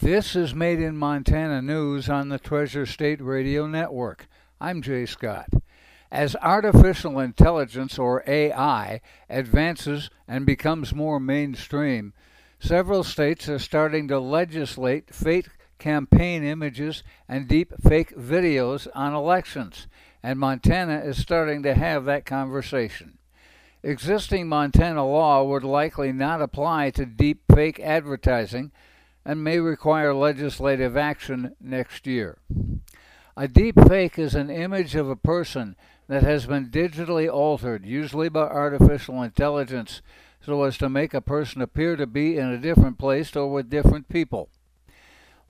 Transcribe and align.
This 0.00 0.36
is 0.36 0.54
Made 0.54 0.78
in 0.78 0.96
Montana 0.96 1.60
News 1.60 2.08
on 2.08 2.28
the 2.28 2.38
Treasure 2.38 2.86
State 2.86 3.20
Radio 3.20 3.66
Network. 3.66 4.28
I'm 4.60 4.80
Jay 4.80 5.06
Scott. 5.06 5.48
As 6.12 6.36
artificial 6.36 7.18
intelligence, 7.18 7.98
or 7.98 8.22
AI, 8.28 9.00
advances 9.28 10.08
and 10.28 10.46
becomes 10.46 10.94
more 10.94 11.18
mainstream, 11.18 12.12
several 12.60 13.02
states 13.02 13.48
are 13.48 13.58
starting 13.58 14.06
to 14.06 14.20
legislate 14.20 15.12
fake 15.12 15.48
campaign 15.80 16.44
images 16.44 17.02
and 17.28 17.48
deep 17.48 17.72
fake 17.82 18.16
videos 18.16 18.86
on 18.94 19.14
elections, 19.14 19.88
and 20.22 20.38
Montana 20.38 21.00
is 21.00 21.18
starting 21.18 21.64
to 21.64 21.74
have 21.74 22.04
that 22.04 22.24
conversation. 22.24 23.18
Existing 23.82 24.48
Montana 24.48 25.04
law 25.04 25.42
would 25.42 25.64
likely 25.64 26.12
not 26.12 26.40
apply 26.40 26.90
to 26.90 27.04
deep 27.04 27.42
fake 27.52 27.80
advertising 27.80 28.70
and 29.28 29.44
may 29.44 29.58
require 29.58 30.14
legislative 30.14 30.96
action 30.96 31.54
next 31.60 32.06
year. 32.06 32.38
A 33.36 33.46
deep 33.46 33.74
fake 33.86 34.18
is 34.18 34.34
an 34.34 34.48
image 34.48 34.94
of 34.94 35.10
a 35.10 35.16
person 35.16 35.76
that 36.08 36.22
has 36.22 36.46
been 36.46 36.70
digitally 36.70 37.30
altered, 37.30 37.84
usually 37.84 38.30
by 38.30 38.44
artificial 38.44 39.22
intelligence, 39.22 40.00
so 40.40 40.62
as 40.62 40.78
to 40.78 40.88
make 40.88 41.12
a 41.12 41.20
person 41.20 41.60
appear 41.60 41.94
to 41.94 42.06
be 42.06 42.38
in 42.38 42.48
a 42.48 42.56
different 42.56 42.98
place 42.98 43.36
or 43.36 43.52
with 43.52 43.68
different 43.68 44.08
people. 44.08 44.48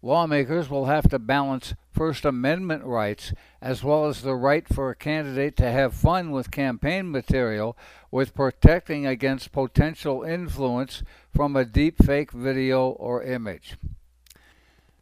Lawmakers 0.01 0.70
will 0.70 0.84
have 0.87 1.09
to 1.09 1.19
balance 1.19 1.75
First 1.91 2.25
Amendment 2.25 2.84
rights 2.84 3.33
as 3.61 3.83
well 3.83 4.07
as 4.07 4.23
the 4.23 4.37
right 4.37 4.66
for 4.69 4.91
a 4.91 4.95
candidate 4.95 5.57
to 5.57 5.71
have 5.71 5.93
fun 5.93 6.30
with 6.30 6.52
campaign 6.52 7.11
material 7.11 7.77
with 8.11 8.34
protecting 8.34 9.07
against 9.07 9.51
potential 9.51 10.23
influence 10.23 11.02
from 11.34 11.57
a 11.57 11.65
deepfake 11.65 12.30
video 12.30 12.91
or 12.91 13.24
image. 13.24 13.77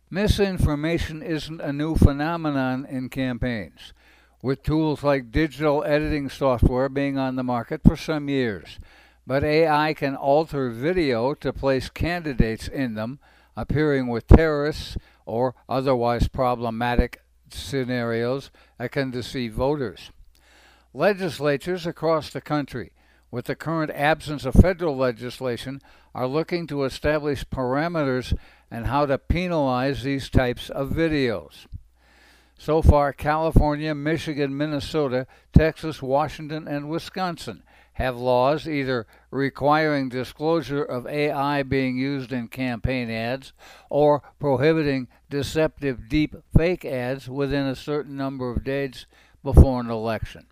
Misinformation 0.08 1.22
isn't 1.22 1.60
a 1.60 1.72
new 1.72 1.94
phenomenon 1.96 2.86
in 2.86 3.10
campaigns, 3.10 3.92
with 4.40 4.62
tools 4.62 5.02
like 5.02 5.30
digital 5.30 5.84
editing 5.84 6.30
software 6.30 6.88
being 6.88 7.18
on 7.18 7.36
the 7.36 7.42
market 7.42 7.82
for 7.84 7.96
some 7.96 8.30
years. 8.30 8.78
But 9.26 9.44
AI 9.44 9.92
can 9.92 10.16
alter 10.16 10.70
video 10.70 11.34
to 11.34 11.52
place 11.52 11.90
candidates 11.90 12.68
in 12.68 12.94
them 12.94 13.18
appearing 13.56 14.08
with 14.08 14.26
terrorists 14.26 14.96
or 15.24 15.54
otherwise 15.68 16.28
problematic 16.28 17.22
scenarios 17.50 18.50
that 18.78 18.92
can 18.92 19.10
deceive 19.10 19.52
voters. 19.54 20.10
Legislatures 20.92 21.86
across 21.86 22.30
the 22.30 22.40
country, 22.40 22.92
with 23.30 23.46
the 23.46 23.56
current 23.56 23.90
absence 23.92 24.44
of 24.44 24.54
federal 24.54 24.96
legislation, 24.96 25.80
are 26.14 26.26
looking 26.26 26.66
to 26.66 26.84
establish 26.84 27.44
parameters 27.44 28.36
and 28.70 28.86
how 28.86 29.06
to 29.06 29.18
penalize 29.18 30.02
these 30.02 30.30
types 30.30 30.70
of 30.70 30.90
videos. 30.90 31.66
So 32.58 32.80
far, 32.80 33.12
California, 33.12 33.94
Michigan, 33.94 34.56
Minnesota, 34.56 35.26
Texas, 35.52 36.00
Washington, 36.00 36.66
and 36.66 36.88
Wisconsin 36.88 37.62
have 37.96 38.14
laws 38.14 38.68
either 38.68 39.06
requiring 39.30 40.10
disclosure 40.10 40.82
of 40.82 41.06
AI 41.06 41.62
being 41.62 41.96
used 41.96 42.30
in 42.30 42.46
campaign 42.46 43.10
ads 43.10 43.54
or 43.88 44.22
prohibiting 44.38 45.08
deceptive 45.30 46.06
deep 46.06 46.36
fake 46.54 46.84
ads 46.84 47.26
within 47.26 47.64
a 47.64 47.74
certain 47.74 48.14
number 48.14 48.50
of 48.50 48.62
days 48.62 49.06
before 49.42 49.80
an 49.80 49.88
election. 49.88 50.46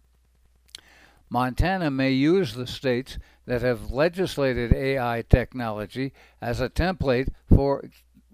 Montana 1.28 1.90
may 1.90 2.12
use 2.12 2.54
the 2.54 2.66
states 2.66 3.18
that 3.44 3.60
have 3.60 3.90
legislated 3.90 4.72
AI 4.72 5.22
technology 5.28 6.14
as 6.40 6.62
a 6.62 6.70
template 6.70 7.28
for 7.54 7.90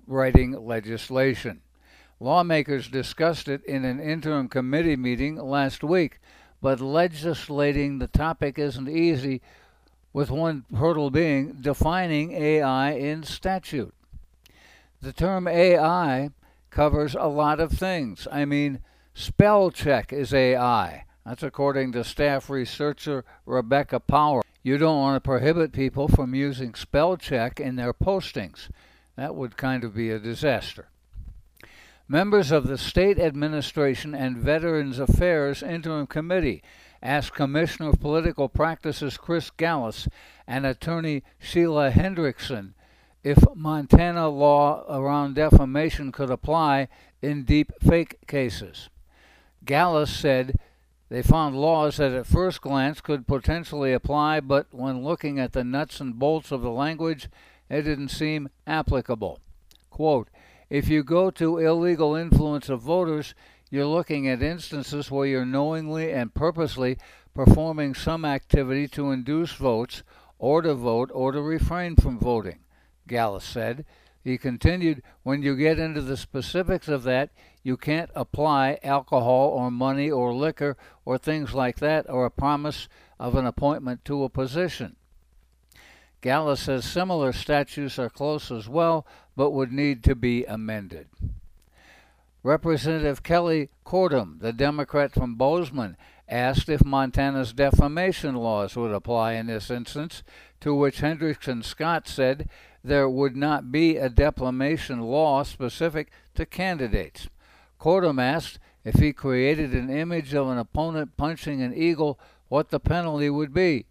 writing 0.06 0.52
legislation. 0.52 1.62
Lawmakers 2.20 2.86
discussed 2.86 3.48
it 3.48 3.64
in 3.64 3.84
an 3.84 3.98
interim 3.98 4.48
committee 4.48 4.94
meeting 4.94 5.34
last 5.34 5.82
week 5.82 6.20
but 6.60 6.80
legislating 6.80 7.98
the 7.98 8.06
topic 8.06 8.58
isn't 8.58 8.88
easy, 8.88 9.40
with 10.12 10.30
one 10.30 10.64
hurdle 10.76 11.10
being 11.10 11.52
defining 11.60 12.32
AI 12.32 12.92
in 12.92 13.22
statute. 13.22 13.94
The 15.00 15.12
term 15.12 15.46
AI 15.46 16.30
covers 16.70 17.14
a 17.14 17.26
lot 17.26 17.60
of 17.60 17.72
things. 17.72 18.26
I 18.30 18.44
mean, 18.44 18.80
spell 19.14 19.70
check 19.70 20.12
is 20.12 20.34
AI. 20.34 21.04
That's 21.24 21.42
according 21.42 21.92
to 21.92 22.04
staff 22.04 22.50
researcher 22.50 23.24
Rebecca 23.46 24.00
Power. 24.00 24.42
You 24.62 24.78
don't 24.78 24.98
want 24.98 25.22
to 25.22 25.26
prohibit 25.26 25.72
people 25.72 26.08
from 26.08 26.34
using 26.34 26.74
spell 26.74 27.16
check 27.16 27.60
in 27.60 27.76
their 27.76 27.94
postings. 27.94 28.68
That 29.16 29.34
would 29.34 29.56
kind 29.56 29.84
of 29.84 29.94
be 29.94 30.10
a 30.10 30.18
disaster. 30.18 30.88
Members 32.12 32.50
of 32.50 32.66
the 32.66 32.76
State 32.76 33.20
Administration 33.20 34.16
and 34.16 34.36
Veterans 34.36 34.98
Affairs 34.98 35.62
Interim 35.62 36.08
Committee 36.08 36.60
asked 37.00 37.34
Commissioner 37.34 37.90
of 37.90 38.00
Political 38.00 38.48
Practices 38.48 39.16
Chris 39.16 39.50
Gallus 39.50 40.08
and 40.44 40.66
attorney 40.66 41.22
Sheila 41.38 41.92
Hendrickson 41.92 42.72
if 43.22 43.38
Montana 43.54 44.28
law 44.28 44.84
around 44.88 45.36
defamation 45.36 46.10
could 46.10 46.30
apply 46.30 46.88
in 47.22 47.44
deep 47.44 47.70
fake 47.80 48.16
cases. 48.26 48.88
Gallus 49.64 50.10
said 50.12 50.58
they 51.10 51.22
found 51.22 51.54
laws 51.54 51.98
that 51.98 52.10
at 52.10 52.26
first 52.26 52.60
glance 52.60 53.00
could 53.00 53.28
potentially 53.28 53.92
apply, 53.92 54.40
but 54.40 54.66
when 54.72 55.04
looking 55.04 55.38
at 55.38 55.52
the 55.52 55.62
nuts 55.62 56.00
and 56.00 56.18
bolts 56.18 56.50
of 56.50 56.62
the 56.62 56.72
language, 56.72 57.28
it 57.68 57.82
didn't 57.82 58.08
seem 58.08 58.48
applicable. 58.66 59.38
Quote, 59.90 60.28
if 60.70 60.88
you 60.88 61.02
go 61.02 61.30
to 61.32 61.58
illegal 61.58 62.14
influence 62.14 62.68
of 62.68 62.80
voters, 62.80 63.34
you're 63.70 63.86
looking 63.86 64.28
at 64.28 64.42
instances 64.42 65.10
where 65.10 65.26
you're 65.26 65.44
knowingly 65.44 66.12
and 66.12 66.32
purposely 66.32 66.96
performing 67.34 67.94
some 67.94 68.24
activity 68.24 68.88
to 68.88 69.10
induce 69.10 69.52
votes 69.52 70.02
or 70.38 70.62
to 70.62 70.74
vote 70.74 71.10
or 71.12 71.32
to 71.32 71.42
refrain 71.42 71.96
from 71.96 72.18
voting, 72.18 72.60
Gallus 73.06 73.44
said. 73.44 73.84
He 74.22 74.38
continued, 74.38 75.02
when 75.22 75.42
you 75.42 75.56
get 75.56 75.78
into 75.78 76.02
the 76.02 76.16
specifics 76.16 76.88
of 76.88 77.04
that, 77.04 77.30
you 77.62 77.76
can't 77.76 78.10
apply 78.14 78.78
alcohol 78.82 79.48
or 79.48 79.70
money 79.70 80.10
or 80.10 80.32
liquor 80.32 80.76
or 81.04 81.18
things 81.18 81.54
like 81.54 81.78
that 81.78 82.08
or 82.08 82.24
a 82.26 82.30
promise 82.30 82.88
of 83.18 83.34
an 83.34 83.46
appointment 83.46 84.04
to 84.04 84.24
a 84.24 84.28
position. 84.28 84.96
Gallus 86.20 86.60
says 86.60 86.84
similar 86.84 87.32
statutes 87.32 87.98
are 87.98 88.10
close 88.10 88.50
as 88.50 88.68
well, 88.68 89.06
but 89.40 89.54
would 89.54 89.72
need 89.72 90.04
to 90.04 90.14
be 90.14 90.44
amended. 90.44 91.08
Representative 92.42 93.22
Kelly 93.22 93.70
Kortum, 93.86 94.38
the 94.38 94.52
Democrat 94.52 95.14
from 95.14 95.36
Bozeman, 95.36 95.96
asked 96.28 96.68
if 96.68 96.84
Montana's 96.84 97.54
defamation 97.54 98.34
laws 98.34 98.76
would 98.76 98.92
apply 98.92 99.32
in 99.32 99.46
this 99.46 99.70
instance, 99.70 100.22
to 100.60 100.74
which 100.74 101.00
Hendrickson 101.00 101.64
Scott 101.64 102.06
said 102.06 102.50
there 102.84 103.08
would 103.08 103.34
not 103.34 103.72
be 103.72 103.96
a 103.96 104.10
defamation 104.10 105.00
law 105.00 105.42
specific 105.42 106.10
to 106.34 106.44
candidates. 106.44 107.30
Kortum 107.80 108.20
asked 108.20 108.58
if 108.84 108.96
he 108.96 109.14
created 109.14 109.72
an 109.72 109.88
image 109.88 110.34
of 110.34 110.48
an 110.48 110.58
opponent 110.58 111.16
punching 111.16 111.62
an 111.62 111.72
eagle, 111.74 112.20
what 112.48 112.68
the 112.68 112.78
penalty 112.78 113.30
would 113.30 113.54
be. 113.54 113.86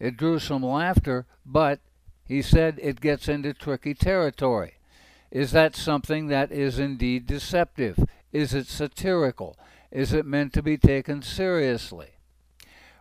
It 0.00 0.16
drew 0.16 0.40
some 0.40 0.64
laughter, 0.64 1.26
but 1.46 1.78
he 2.24 2.42
said 2.42 2.80
it 2.82 3.00
gets 3.00 3.28
into 3.28 3.54
tricky 3.54 3.94
territory. 3.94 4.79
Is 5.30 5.52
that 5.52 5.76
something 5.76 6.26
that 6.26 6.50
is 6.50 6.78
indeed 6.78 7.26
deceptive? 7.26 7.98
Is 8.32 8.54
it 8.54 8.66
satirical? 8.66 9.56
Is 9.90 10.12
it 10.12 10.26
meant 10.26 10.52
to 10.54 10.62
be 10.62 10.76
taken 10.76 11.22
seriously? 11.22 12.08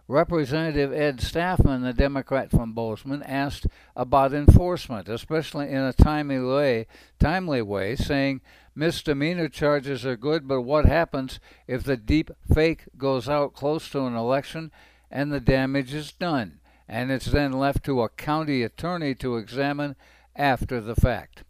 Representative 0.07 0.91
Ed 0.91 1.22
Stafman, 1.22 1.84
the 1.84 1.94
Democrat 1.94 2.50
from 2.50 2.73
Bozeman, 2.73 3.22
asked 3.23 3.68
about 3.95 4.34
enforcement, 4.34 5.07
especially 5.07 5.69
in 5.69 5.81
a 5.81 5.94
timely 5.94 6.39
way, 6.39 6.88
timely 7.19 7.62
way, 7.62 7.95
saying 7.95 8.42
misdemeanor 8.74 9.50
charges 9.50 10.06
are 10.06 10.18
good, 10.18 10.48
but 10.48 10.62
what 10.62 10.86
happens 10.86 11.39
if 11.68 11.83
the 11.83 11.98
deep 11.98 12.31
fake 12.51 12.86
goes 12.98 13.30
out 13.30 13.53
close 13.53 13.89
to 13.89 14.06
an 14.06 14.15
election 14.15 14.71
and 15.12 15.31
the 15.31 15.39
damage 15.39 15.94
is 15.94 16.12
done? 16.12 16.59
and 16.89 17.12
it's 17.12 17.27
then 17.27 17.53
left 17.53 17.83
to 17.83 18.01
a 18.01 18.09
county 18.09 18.63
attorney 18.63 19.13
to 19.13 19.38
examine 19.38 19.95
after 20.36 20.81
the 20.81 20.95
fact. 20.95 21.44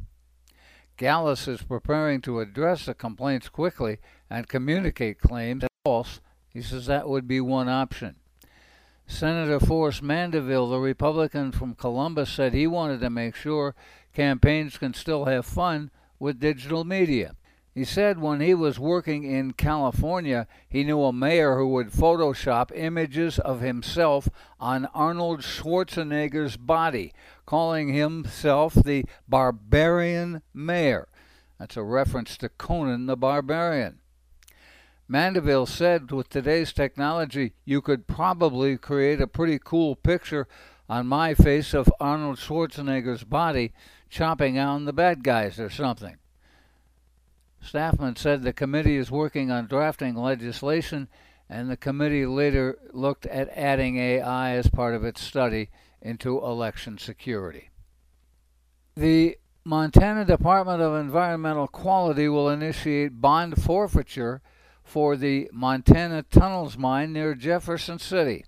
Gallus 1.00 1.48
is 1.48 1.62
preparing 1.62 2.20
to 2.24 2.42
address 2.42 2.86
the 2.86 2.94
complaints 2.94 3.48
quickly 3.48 4.00
and 4.30 4.50
communicate 4.50 5.22
claims 5.22 5.64
as 5.64 5.70
false. 5.86 6.20
He 6.50 6.62
says 6.62 6.88
that 6.88 7.08
would 7.08 7.26
be 7.26 7.40
one 7.40 7.70
option. 7.70 8.18
Senator 9.08 9.62
Forrest 9.62 10.04
Mandeville, 10.04 10.68
the 10.68 10.78
Republican 10.78 11.54
from 11.54 11.74
Columbus, 11.74 12.30
said 12.30 12.54
he 12.54 12.68
wanted 12.68 13.00
to 13.00 13.10
make 13.10 13.34
sure 13.34 13.76
campaigns 14.14 14.78
can 14.78 14.94
still 14.94 15.24
have 15.24 15.46
fun 15.46 15.90
with 16.20 16.42
digital 16.42 16.84
media. 16.84 17.34
He 17.80 17.86
said 17.86 18.20
when 18.20 18.42
he 18.42 18.54
was 18.54 18.78
working 18.78 19.24
in 19.24 19.54
California, 19.54 20.48
he 20.68 20.84
knew 20.84 21.02
a 21.02 21.14
mayor 21.14 21.56
who 21.56 21.70
would 21.70 21.92
Photoshop 21.92 22.72
images 22.76 23.40
of 23.40 23.62
himself 23.62 24.28
on 24.60 24.88
Arnold 24.88 25.44
Schwarzenegger's 25.44 26.58
body, 26.58 27.14
calling 27.46 27.94
himself 27.94 28.74
the 28.74 29.06
barbarian 29.30 30.42
mayor. 30.54 31.08
That's 31.58 31.78
a 31.78 31.84
reference 31.84 32.36
to 32.40 32.50
Conan 32.50 33.06
the 33.06 33.16
Barbarian. 33.16 34.00
Mandeville 35.08 35.66
said 35.66 36.12
with 36.12 36.28
today's 36.28 36.74
technology, 36.74 37.54
you 37.64 37.82
could 37.82 38.08
probably 38.08 38.78
create 38.78 39.22
a 39.22 39.26
pretty 39.26 39.58
cool 39.58 39.96
picture 39.96 40.50
on 40.90 41.08
my 41.08 41.34
face 41.34 41.74
of 41.74 41.90
Arnold 42.02 42.40
Schwarzenegger's 42.40 43.24
body 43.24 43.72
chopping 44.10 44.56
down 44.56 44.84
the 44.84 44.92
bad 44.92 45.24
guys 45.24 45.62
or 45.62 45.70
something. 45.70 46.18
Stafman 47.62 48.16
said 48.16 48.44
the 48.44 48.54
committee 48.54 48.98
is 48.98 49.12
working 49.12 49.52
on 49.52 49.68
drafting 49.68 50.16
legislation, 50.16 51.08
and 51.50 51.70
the 51.70 51.78
committee 51.78 52.26
later 52.26 52.78
looked 52.94 53.26
at 53.26 53.50
adding 53.50 53.98
AI 53.98 54.52
as 54.52 54.70
part 54.70 54.96
of 54.96 55.04
its 55.04 55.22
study 55.22 55.70
into 56.02 56.38
election 56.38 56.98
security. 56.98 57.70
The 58.96 59.38
Montana 59.64 60.26
Department 60.26 60.82
of 60.82 60.96
Environmental 60.96 61.68
Quality 61.68 62.28
will 62.28 62.50
initiate 62.50 63.22
bond 63.22 63.62
forfeiture 63.62 64.42
for 64.84 65.16
the 65.16 65.50
Montana 65.54 66.24
Tunnels 66.24 66.78
mine 66.78 67.14
near 67.14 67.36
Jefferson 67.36 68.00
City. 68.00 68.46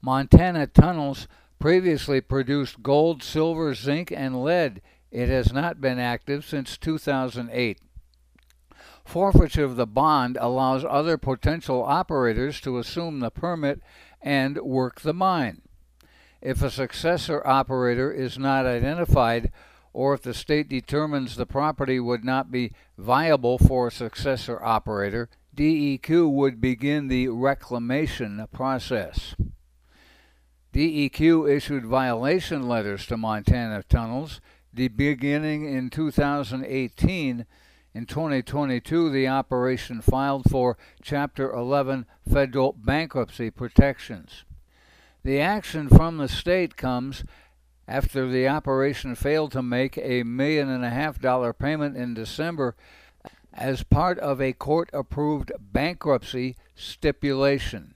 Montana 0.00 0.66
Tunnels 0.66 1.28
previously 1.60 2.20
produced 2.20 2.82
gold, 2.82 3.22
silver, 3.22 3.72
zinc, 3.72 4.10
and 4.10 4.42
lead. 4.42 4.82
It 5.12 5.28
has 5.28 5.52
not 5.52 5.78
been 5.78 5.98
active 5.98 6.44
since 6.44 6.78
2008. 6.78 7.78
Forfeiture 9.04 9.64
of 9.64 9.76
the 9.76 9.86
bond 9.86 10.38
allows 10.40 10.86
other 10.88 11.18
potential 11.18 11.84
operators 11.84 12.60
to 12.62 12.78
assume 12.78 13.20
the 13.20 13.30
permit 13.30 13.82
and 14.22 14.56
work 14.58 15.02
the 15.02 15.12
mine. 15.12 15.60
If 16.40 16.62
a 16.62 16.70
successor 16.70 17.46
operator 17.46 18.10
is 18.10 18.38
not 18.38 18.64
identified, 18.64 19.52
or 19.92 20.14
if 20.14 20.22
the 20.22 20.32
state 20.32 20.70
determines 20.70 21.36
the 21.36 21.44
property 21.44 22.00
would 22.00 22.24
not 22.24 22.50
be 22.50 22.72
viable 22.96 23.58
for 23.58 23.88
a 23.88 23.92
successor 23.92 24.64
operator, 24.64 25.28
DEQ 25.54 26.30
would 26.30 26.58
begin 26.58 27.08
the 27.08 27.28
reclamation 27.28 28.46
process. 28.50 29.34
DEQ 30.72 31.50
issued 31.54 31.84
violation 31.84 32.66
letters 32.66 33.04
to 33.06 33.18
Montana 33.18 33.82
Tunnels 33.82 34.40
beginning 34.74 35.64
in 35.64 35.90
2018. 35.90 37.46
In 37.94 38.06
2022, 38.06 39.10
the 39.10 39.28
operation 39.28 40.00
filed 40.00 40.50
for 40.50 40.78
Chapter 41.02 41.52
11 41.52 42.06
federal 42.30 42.72
bankruptcy 42.72 43.50
protections. 43.50 44.44
The 45.24 45.40
action 45.40 45.88
from 45.88 46.16
the 46.16 46.28
state 46.28 46.76
comes 46.76 47.24
after 47.86 48.28
the 48.28 48.48
operation 48.48 49.14
failed 49.14 49.52
to 49.52 49.62
make 49.62 49.98
a 49.98 50.22
million 50.22 50.68
and 50.68 50.84
a 50.84 50.90
half 50.90 51.20
dollar 51.20 51.52
payment 51.52 51.96
in 51.96 52.14
December 52.14 52.74
as 53.52 53.82
part 53.82 54.18
of 54.18 54.40
a 54.40 54.52
court 54.52 54.88
approved 54.92 55.52
bankruptcy 55.60 56.56
stipulation. 56.74 57.91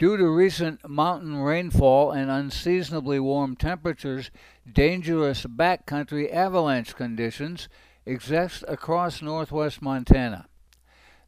Due 0.00 0.16
to 0.16 0.30
recent 0.30 0.88
mountain 0.88 1.36
rainfall 1.36 2.10
and 2.10 2.30
unseasonably 2.30 3.20
warm 3.20 3.54
temperatures, 3.54 4.30
dangerous 4.72 5.44
backcountry 5.44 6.32
avalanche 6.32 6.96
conditions 6.96 7.68
exist 8.06 8.64
across 8.66 9.20
northwest 9.20 9.82
Montana. 9.82 10.46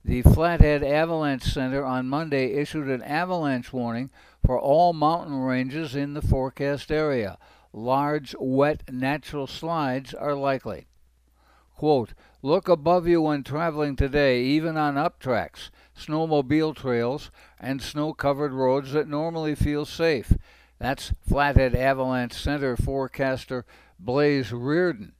The 0.02 0.22
Flathead 0.22 0.82
Avalanche 0.82 1.42
Center 1.42 1.84
on 1.84 2.08
Monday 2.08 2.54
issued 2.54 2.88
an 2.88 3.02
avalanche 3.02 3.74
warning 3.74 4.10
for 4.42 4.58
all 4.58 4.94
mountain 4.94 5.40
ranges 5.40 5.94
in 5.94 6.14
the 6.14 6.22
forecast 6.22 6.90
area. 6.90 7.36
Large, 7.74 8.34
wet, 8.40 8.84
natural 8.90 9.46
slides 9.46 10.14
are 10.14 10.34
likely. 10.34 10.86
Quote, 11.76 12.14
Look 12.40 12.68
above 12.68 13.06
you 13.06 13.20
when 13.20 13.44
traveling 13.44 13.96
today, 13.96 14.42
even 14.42 14.78
on 14.78 14.96
up 14.96 15.18
tracks, 15.18 15.70
snowmobile 15.98 16.74
trails, 16.74 17.30
and 17.60 17.82
snow 17.82 18.12
covered 18.12 18.52
roads 18.52 18.92
that 18.92 19.08
normally 19.08 19.54
feel 19.54 19.84
safe. 19.84 20.34
That's 20.78 21.12
Flathead 21.28 21.74
Avalanche 21.74 22.32
Center 22.32 22.76
forecaster 22.76 23.64
Blase 23.98 24.52
Reardon. 24.52 25.12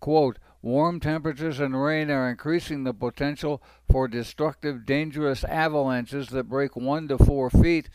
Quote, 0.00 0.38
Warm 0.62 0.98
temperatures 0.98 1.60
and 1.60 1.80
rain 1.80 2.10
are 2.10 2.28
increasing 2.28 2.82
the 2.82 2.92
potential 2.92 3.62
for 3.88 4.08
destructive, 4.08 4.84
dangerous 4.84 5.44
avalanches 5.44 6.30
that 6.30 6.48
break 6.48 6.74
one 6.74 7.06
to 7.06 7.18
four 7.18 7.50
feet 7.50 7.88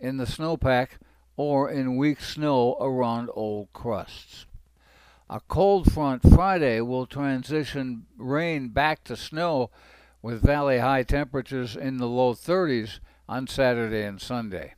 in 0.00 0.16
the 0.16 0.24
snowpack 0.24 0.88
or 1.36 1.70
in 1.70 1.96
weak 1.96 2.20
snow 2.20 2.76
around 2.80 3.30
old 3.34 3.72
crusts. 3.72 4.46
A 5.30 5.40
cold 5.40 5.92
front 5.92 6.22
Friday 6.22 6.80
will 6.80 7.06
transition 7.06 8.06
rain 8.16 8.70
back 8.70 9.04
to 9.04 9.16
snow 9.16 9.70
with 10.26 10.42
valley 10.42 10.78
high 10.78 11.04
temperatures 11.04 11.76
in 11.76 11.98
the 11.98 12.08
low 12.08 12.34
30s 12.34 12.98
on 13.28 13.46
Saturday 13.46 14.02
and 14.02 14.20
Sunday. 14.20 14.74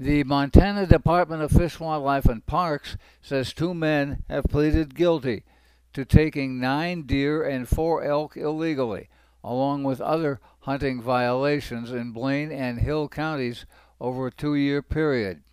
The 0.00 0.24
Montana 0.24 0.88
Department 0.88 1.42
of 1.42 1.52
Fish, 1.52 1.78
Wildlife, 1.78 2.24
and 2.24 2.44
Parks 2.44 2.96
says 3.20 3.52
two 3.52 3.72
men 3.72 4.24
have 4.28 4.46
pleaded 4.50 4.96
guilty 4.96 5.44
to 5.92 6.04
taking 6.04 6.58
nine 6.58 7.02
deer 7.02 7.44
and 7.44 7.68
four 7.68 8.02
elk 8.02 8.36
illegally, 8.36 9.08
along 9.44 9.84
with 9.84 10.00
other 10.00 10.40
hunting 10.62 11.00
violations 11.00 11.92
in 11.92 12.10
Blaine 12.10 12.50
and 12.50 12.80
Hill 12.80 13.08
counties 13.08 13.64
over 14.00 14.26
a 14.26 14.32
two 14.32 14.56
year 14.56 14.82
period. 14.82 15.44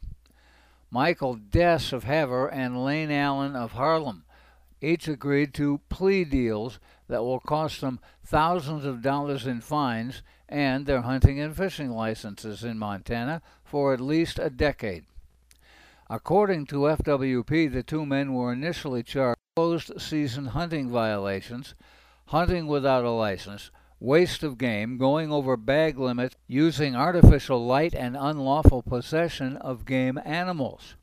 Michael 0.89 1.35
Dess 1.35 1.93
of 1.93 2.05
Havre 2.05 2.47
and 2.47 2.83
Lane 2.83 3.11
Allen 3.11 3.55
of 3.55 3.73
Harlem 3.73 4.23
each 4.81 5.07
agreed 5.07 5.53
to 5.53 5.81
plea 5.89 6.23
deals 6.23 6.79
that 7.09 7.23
will 7.23 7.39
cost 7.41 7.81
them 7.81 7.99
thousands 8.23 8.85
of 8.85 9.01
dollars 9.01 9.45
in 9.45 9.59
fines 9.59 10.21
and 10.47 10.85
their 10.85 11.01
hunting 11.01 11.39
and 11.39 11.55
fishing 11.55 11.91
licenses 11.91 12.63
in 12.63 12.79
Montana 12.79 13.41
for 13.63 13.93
at 13.93 13.99
least 13.99 14.39
a 14.39 14.49
decade. 14.49 15.03
According 16.09 16.65
to 16.67 16.77
FWP, 16.77 17.71
the 17.71 17.83
two 17.83 18.05
men 18.05 18.33
were 18.33 18.53
initially 18.53 19.03
charged 19.03 19.37
with 19.37 19.55
closed 19.55 20.01
season 20.01 20.47
hunting 20.47 20.89
violations, 20.89 21.75
hunting 22.27 22.65
without 22.67 23.03
a 23.03 23.11
license, 23.11 23.69
waste 23.99 24.43
of 24.43 24.57
game, 24.57 24.97
going 24.97 25.31
over 25.31 25.57
bag 25.57 25.99
limits, 25.99 26.35
using 26.47 26.95
artificial 26.95 27.65
light, 27.65 27.93
and 27.93 28.15
unlawful 28.17 28.81
possession 28.81 29.57
of 29.57 29.85
game 29.85 30.19
animals. 30.23 30.95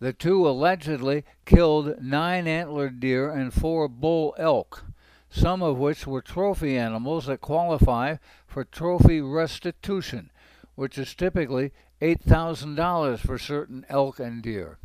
The 0.00 0.12
two 0.12 0.48
allegedly 0.48 1.24
killed 1.44 2.00
nine 2.00 2.46
antlered 2.46 3.00
deer 3.00 3.30
and 3.30 3.52
four 3.52 3.88
bull 3.88 4.34
elk, 4.38 4.84
some 5.30 5.62
of 5.62 5.78
which 5.78 6.06
were 6.06 6.22
trophy 6.22 6.76
animals 6.76 7.26
that 7.26 7.40
qualify 7.40 8.16
for 8.46 8.64
trophy 8.64 9.20
restitution, 9.20 10.30
which 10.74 10.96
is 10.98 11.14
typically 11.14 11.72
$8,000 12.00 13.18
for 13.18 13.38
certain 13.38 13.84
elk 13.88 14.18
and 14.18 14.42
deer. 14.42 14.78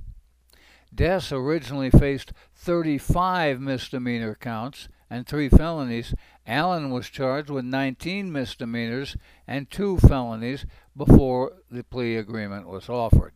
Dess 0.94 1.32
originally 1.32 1.90
faced 1.90 2.34
35 2.56 3.60
misdemeanor 3.60 4.36
counts 4.36 4.88
and 5.10 5.28
three 5.28 5.50
felonies. 5.50 6.14
Allen 6.46 6.92
was 6.92 7.10
charged 7.10 7.50
with 7.50 7.66
19 7.66 8.32
misdemeanors 8.32 9.16
and 9.48 9.70
two 9.70 9.98
felonies 9.98 10.66
before 10.96 11.54
the 11.72 11.84
plea 11.84 12.16
agreement 12.16 12.68
was 12.68 12.90
offered. 12.90 13.34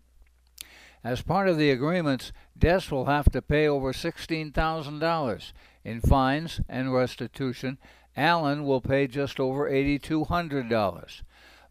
As 1.03 1.21
part 1.21 1.47
of 1.47 1.57
the 1.57 1.71
agreements, 1.71 2.31
Dess 2.57 2.91
will 2.91 3.05
have 3.05 3.29
to 3.31 3.41
pay 3.41 3.67
over 3.67 3.93
$16,000 3.93 5.51
in 5.88 6.01
fines 6.01 6.60
and 6.67 6.94
restitution. 6.94 7.77
Allen 8.15 8.65
will 8.65 8.82
pay 8.82 9.08
just 9.08 9.39
over 9.39 9.70
$8,200. 9.70 11.22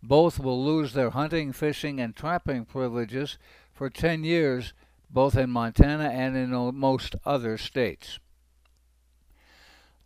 Both 0.03 0.39
will 0.39 0.65
lose 0.65 0.93
their 0.93 1.11
hunting, 1.11 1.53
fishing, 1.53 2.01
and 2.01 2.17
trapping 2.17 2.65
privileges 2.65 3.39
for 3.73 3.91
10 3.91 4.25
years, 4.25 4.73
both 5.11 5.37
in 5.37 5.51
Montana 5.51 6.09
and 6.09 6.37
in 6.37 6.51
most 6.75 7.15
other 7.25 7.59
states. 7.59 8.19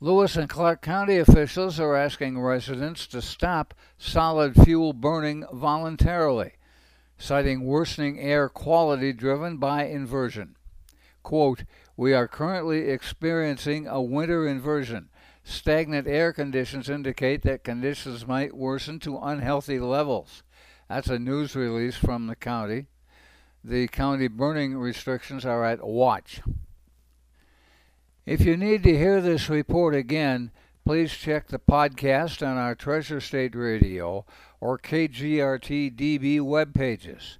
Lewis 0.01 0.37
and 0.37 0.49
Clark 0.49 0.83
County 0.83 1.19
officials 1.19 1.79
are 1.79 1.95
asking 1.95 2.41
residents 2.41 3.07
to 3.07 3.23
stop 3.23 3.75
solid 3.99 4.55
fuel 4.55 4.93
burning 4.93 5.45
voluntarily 5.53 6.55
citing 7.21 7.63
worsening 7.65 8.19
air 8.19 8.49
quality 8.49 9.13
driven 9.13 9.59
by 9.59 9.85
inversion. 9.85 10.57
Quote, 11.23 11.65
We 11.97 12.13
are 12.15 12.29
currently 12.29 12.89
experiencing 12.89 13.87
a 13.87 14.01
winter 14.01 14.47
inversion. 14.47 15.11
Stagnant 15.43 16.07
air 16.07 16.33
conditions 16.33 16.89
indicate 16.89 17.43
that 17.43 17.65
conditions 17.65 18.27
might 18.27 18.55
worsen 18.55 18.99
to 19.01 19.19
unhealthy 19.19 19.79
levels. 19.79 20.43
That's 20.89 21.09
a 21.09 21.19
news 21.19 21.55
release 21.55 21.97
from 21.97 22.27
the 22.27 22.37
county. 22.37 22.87
The 23.63 23.89
county 23.89 24.29
burning 24.29 24.77
restrictions 24.77 25.45
are 25.45 25.65
at 25.65 25.87
watch. 25.87 26.41
If 28.27 28.43
you 28.43 28.57
need 28.57 28.83
to 28.85 28.97
hear 28.97 29.21
this 29.21 29.49
report 29.49 29.95
again, 29.95 30.51
please 30.85 31.13
check 31.13 31.49
the 31.49 31.59
podcast 31.59 32.47
on 32.47 32.57
our 32.57 32.75
Treasure 32.75 33.21
State 33.21 33.55
Radio 33.55 34.25
or 34.61 34.79
KGRT 34.79 35.97
DB 35.97 36.41
web 36.41 36.75
pages. 36.75 37.39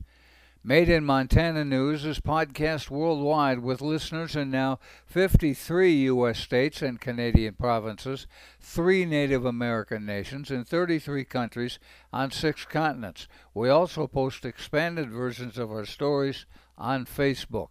Made 0.63 0.91
in 0.91 1.07
Montana 1.07 1.65
News 1.65 2.05
is 2.05 2.21
podcast 2.21 2.91
worldwide 2.91 3.61
with 3.61 3.81
listeners 3.81 4.37
in 4.37 4.51
now 4.51 4.79
53 5.07 5.91
U.S. 5.91 6.39
states 6.39 6.83
and 6.83 7.01
Canadian 7.01 7.55
provinces, 7.55 8.27
three 8.61 9.07
Native 9.07 9.47
American 9.47 10.05
nations, 10.05 10.51
and 10.51 10.69
33 10.69 11.25
countries 11.25 11.79
on 12.13 12.31
six 12.31 12.67
continents. 12.67 13.27
We 13.55 13.71
also 13.71 14.07
post 14.07 14.45
expanded 14.45 15.09
versions 15.11 15.57
of 15.57 15.71
our 15.71 15.87
stories 15.87 16.45
on 16.77 17.07
Facebook. 17.07 17.69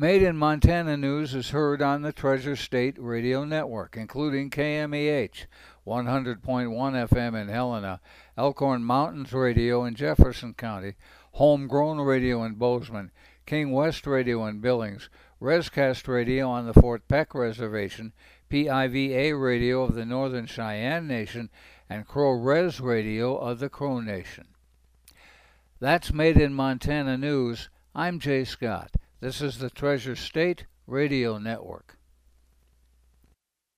Made 0.00 0.22
in 0.22 0.38
Montana 0.38 0.96
News 0.96 1.34
is 1.34 1.50
heard 1.50 1.82
on 1.82 2.00
the 2.00 2.10
Treasure 2.10 2.56
State 2.56 2.96
Radio 2.98 3.44
Network, 3.44 3.98
including 3.98 4.48
KMEH 4.48 5.44
100.1 5.86 6.40
FM 6.40 7.38
in 7.38 7.48
Helena, 7.48 8.00
Elkhorn 8.34 8.82
Mountains 8.82 9.34
Radio 9.34 9.84
in 9.84 9.94
Jefferson 9.94 10.54
County, 10.54 10.94
Homegrown 11.32 11.98
Radio 12.00 12.42
in 12.44 12.54
Bozeman, 12.54 13.10
King 13.44 13.72
West 13.72 14.06
Radio 14.06 14.46
in 14.46 14.60
Billings, 14.60 15.10
Rescast 15.38 16.08
Radio 16.08 16.48
on 16.48 16.64
the 16.64 16.72
Fort 16.72 17.06
Peck 17.06 17.34
Reservation, 17.34 18.14
PIVA 18.48 19.36
Radio 19.36 19.82
of 19.82 19.94
the 19.94 20.06
Northern 20.06 20.46
Cheyenne 20.46 21.08
Nation, 21.08 21.50
and 21.90 22.08
Crow 22.08 22.30
Res 22.30 22.80
Radio 22.80 23.36
of 23.36 23.58
the 23.58 23.68
Crow 23.68 24.00
Nation. 24.00 24.46
That's 25.78 26.10
Made 26.10 26.38
in 26.38 26.54
Montana 26.54 27.18
News. 27.18 27.68
I'm 27.94 28.18
Jay 28.18 28.44
Scott. 28.44 28.92
This 29.20 29.42
is 29.42 29.58
the 29.58 29.68
Treasure 29.68 30.16
State 30.16 30.64
Radio 30.86 31.36
Network. 31.36 31.99